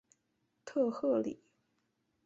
[0.65, 1.43] 特赫里。